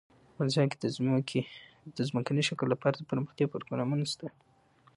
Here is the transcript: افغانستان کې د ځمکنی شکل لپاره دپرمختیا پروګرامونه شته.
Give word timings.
افغانستان 0.33 0.65
کې 1.27 1.37
د 1.97 1.99
ځمکنی 2.11 2.43
شکل 2.49 2.67
لپاره 2.73 2.93
دپرمختیا 2.95 3.47
پروګرامونه 3.53 4.05
شته. 4.11 4.27